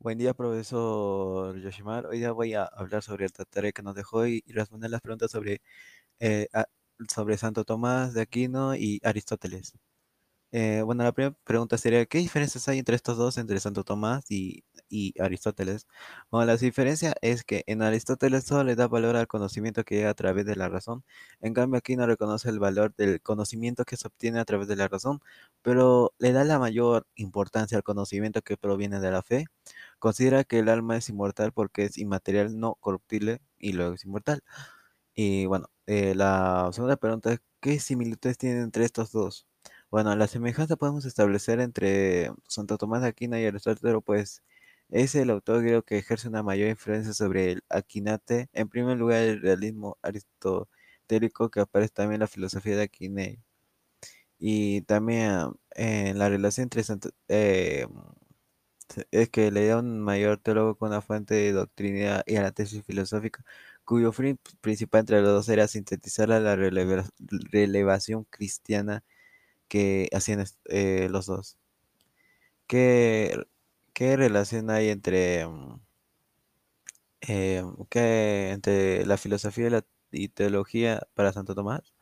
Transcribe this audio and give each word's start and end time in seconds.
Buen 0.00 0.16
día, 0.16 0.32
profesor 0.32 1.58
Yoshimar. 1.60 2.06
Hoy 2.06 2.18
día 2.18 2.30
voy 2.30 2.54
a 2.54 2.64
hablar 2.64 3.02
sobre 3.02 3.24
el 3.24 3.32
tarea 3.32 3.72
que 3.72 3.82
nos 3.82 3.96
dejó 3.96 4.26
y, 4.28 4.44
responder 4.46 4.90
las 4.90 5.00
preguntas 5.00 5.30
sobre, 5.30 5.60
eh, 6.20 6.48
sobre 7.12 7.36
Santo 7.38 7.64
Tomás 7.64 8.14
de 8.14 8.22
Aquino 8.22 8.76
y 8.76 9.00
Aristóteles. 9.04 9.74
Eh, 10.52 10.82
bueno, 10.84 11.04
la 11.04 11.12
primera 11.12 11.36
pregunta 11.44 11.78
sería, 11.78 12.06
¿qué 12.06 12.18
diferencias 12.18 12.68
hay 12.68 12.78
entre 12.78 12.96
estos 12.96 13.18
dos, 13.18 13.38
entre 13.38 13.60
Santo 13.60 13.84
Tomás 13.84 14.30
y, 14.30 14.64
y 14.88 15.14
Aristóteles? 15.20 15.86
Bueno, 16.30 16.46
la 16.46 16.56
diferencia 16.56 17.14
es 17.22 17.44
que 17.44 17.64
en 17.66 17.82
Aristóteles 17.82 18.44
solo 18.44 18.64
le 18.64 18.76
da 18.76 18.88
valor 18.88 19.16
al 19.16 19.26
conocimiento 19.26 19.84
que 19.84 19.96
llega 19.96 20.10
a 20.10 20.14
través 20.14 20.46
de 20.46 20.56
la 20.56 20.68
razón. 20.68 21.04
En 21.40 21.54
cambio, 21.54 21.78
aquí 21.78 21.96
no 21.96 22.06
reconoce 22.06 22.48
el 22.48 22.58
valor 22.58 22.94
del 22.96 23.20
conocimiento 23.22 23.84
que 23.84 23.96
se 23.96 24.06
obtiene 24.08 24.40
a 24.40 24.44
través 24.44 24.68
de 24.68 24.76
la 24.76 24.88
razón, 24.88 25.20
pero 25.62 26.12
le 26.18 26.32
da 26.32 26.44
la 26.44 26.58
mayor 26.58 27.06
importancia 27.16 27.76
al 27.76 27.82
conocimiento 27.84 28.42
que 28.42 28.56
proviene 28.56 29.00
de 29.00 29.10
la 29.10 29.22
fe. 29.22 29.46
Considera 29.98 30.44
que 30.44 30.60
el 30.60 30.68
alma 30.68 30.96
es 30.96 31.08
inmortal 31.08 31.52
porque 31.52 31.84
es 31.84 31.98
inmaterial, 31.98 32.58
no 32.58 32.74
corruptible 32.76 33.40
y 33.58 33.72
luego 33.72 33.94
es 33.94 34.04
inmortal. 34.04 34.42
Y 35.14 35.46
bueno, 35.46 35.70
eh, 35.86 36.14
la 36.14 36.70
segunda 36.72 36.96
pregunta 36.96 37.32
es, 37.32 37.40
¿qué 37.60 37.80
similitudes 37.80 38.38
tienen 38.38 38.62
entre 38.62 38.84
estos 38.84 39.12
dos? 39.12 39.46
Bueno, 39.90 40.14
la 40.16 40.26
semejanza 40.28 40.76
podemos 40.76 41.04
establecer 41.06 41.60
entre 41.60 42.30
Santo 42.46 42.76
Tomás 42.78 43.02
de 43.02 43.08
Aquino 43.08 43.38
y 43.38 43.46
Aristóteles, 43.46 43.96
pues 44.04 44.42
es 44.90 45.14
el 45.14 45.30
autor 45.30 45.62
griego 45.62 45.82
que 45.82 45.98
ejerce 45.98 46.28
una 46.28 46.42
mayor 46.42 46.68
influencia 46.68 47.12
sobre 47.14 47.52
el 47.52 47.64
Aquinate. 47.68 48.48
En 48.52 48.68
primer 48.68 48.96
lugar, 48.98 49.22
el 49.22 49.40
realismo 49.42 49.98
aristotélico 50.02 51.50
que 51.50 51.60
aparece 51.60 51.92
también 51.94 52.14
en 52.16 52.20
la 52.20 52.26
filosofía 52.28 52.76
de 52.76 52.82
Aquine. 52.82 53.40
Y 54.38 54.82
también 54.82 55.50
eh, 55.74 56.14
la 56.14 56.28
relación 56.28 56.64
entre 56.64 56.82
eh, 57.28 57.86
es 59.10 59.28
que 59.30 59.50
le 59.50 59.66
da 59.66 59.78
un 59.78 60.00
mayor 60.00 60.38
teólogo 60.38 60.76
con 60.76 60.88
una 60.90 61.00
fuente 61.02 61.34
de 61.34 61.52
doctrina 61.52 62.22
y 62.26 62.36
a 62.36 62.42
la 62.42 62.52
tesis 62.52 62.82
filosófica, 62.84 63.44
cuyo 63.84 64.12
fin 64.12 64.38
principal 64.60 65.00
entre 65.00 65.20
los 65.22 65.30
dos 65.32 65.48
era 65.48 65.68
sintetizar 65.68 66.28
la 66.28 66.56
releva- 66.56 67.08
relevación 67.50 68.24
cristiana 68.30 69.04
que 69.68 70.08
hacían 70.14 70.44
eh, 70.66 71.08
los 71.10 71.26
dos. 71.26 71.58
¿Qué, 72.66 73.36
qué 73.98 74.16
relación 74.16 74.70
hay 74.70 74.88
entre, 74.90 75.44
mm, 75.46 75.80
eh, 77.22 77.62
qué- 77.90 78.50
entre 78.52 79.06
la 79.06 79.16
filosofía 79.16 79.66
y 79.68 79.70
la 79.70 79.84
teología 80.34 81.06
para 81.14 81.32
Santo 81.32 81.54
Tomás? 81.54 81.92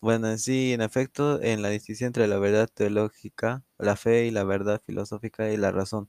Bueno, 0.00 0.28
en 0.30 0.38
sí, 0.38 0.72
en 0.74 0.82
efecto, 0.82 1.42
en 1.42 1.62
la 1.62 1.70
distinción 1.70 2.08
entre 2.08 2.28
la 2.28 2.38
verdad 2.38 2.68
teológica, 2.72 3.64
la 3.78 3.96
fe 3.96 4.26
y 4.26 4.30
la 4.32 4.44
verdad 4.44 4.82
filosófica 4.86 5.50
y 5.52 5.56
la 5.58 5.72
razón. 5.72 6.08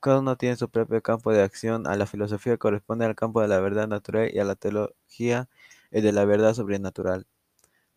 Cada 0.00 0.20
uno 0.20 0.36
tiene 0.36 0.56
su 0.56 0.70
propio 0.70 1.02
campo 1.02 1.32
de 1.32 1.42
acción. 1.42 1.86
A 1.88 1.96
la 1.96 2.06
filosofía 2.06 2.58
corresponde 2.58 3.06
al 3.06 3.16
campo 3.16 3.42
de 3.42 3.48
la 3.48 3.60
verdad 3.60 3.88
natural 3.88 4.30
y 4.34 4.38
a 4.40 4.44
la 4.44 4.56
teología 4.56 5.48
el 5.92 6.04
de 6.04 6.12
la 6.12 6.24
verdad 6.26 6.54
sobrenatural. 6.54 7.26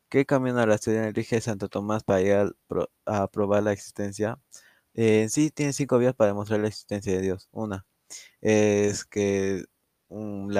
¿Qué 0.09 0.25
camino 0.25 0.65
racional 0.65 1.05
elige 1.09 1.41
Santo 1.41 1.69
Tomás 1.69 2.03
para 2.03 2.21
llegar 2.21 2.55
a 3.05 3.27
probar 3.29 3.63
la 3.63 3.73
existencia? 3.73 4.39
Eh, 4.93 5.21
en 5.23 5.29
sí, 5.29 5.51
tiene 5.51 5.73
cinco 5.73 5.97
vías 5.97 6.13
para 6.15 6.29
demostrar 6.29 6.59
la 6.59 6.67
existencia 6.67 7.13
de 7.13 7.21
Dios. 7.21 7.47
Una 7.51 7.85
es 8.41 9.05
que 9.05 9.65
mm, 10.09 10.51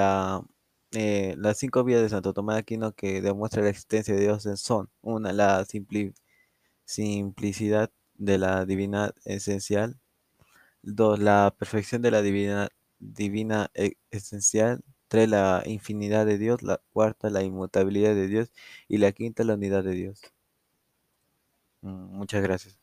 eh, 0.92 1.34
las 1.38 1.58
cinco 1.58 1.84
vías 1.84 2.02
de 2.02 2.08
Santo 2.08 2.32
Tomás 2.34 2.56
de 2.56 2.60
Aquino 2.60 2.92
que 2.94 3.20
demuestran 3.22 3.64
la 3.64 3.70
existencia 3.70 4.14
de 4.14 4.20
Dios 4.22 4.44
son, 4.56 4.90
una, 5.02 5.32
la 5.32 5.64
simpli- 5.66 6.14
simplicidad 6.84 7.92
de 8.16 8.38
la 8.38 8.66
divina 8.66 9.14
esencial. 9.24 9.98
Dos, 10.82 11.18
la 11.20 11.54
perfección 11.58 12.02
de 12.02 12.10
la 12.12 12.22
divina, 12.22 12.70
divina 13.00 13.70
e- 13.74 13.94
esencial. 14.10 14.82
Tres, 15.08 15.28
la 15.30 15.62
infinidad 15.66 16.26
de 16.26 16.38
Dios. 16.38 16.62
La 16.62 16.80
cuarta, 16.92 17.30
la 17.30 17.42
inmutabilidad 17.44 18.14
de 18.14 18.28
Dios. 18.28 18.52
Y 18.88 18.98
la 18.98 19.12
quinta, 19.12 19.44
la 19.44 19.54
unidad 19.54 19.84
de 19.84 19.92
Dios. 19.94 20.22
Mm, 21.82 22.16
Muchas 22.16 22.42
gracias. 22.42 22.79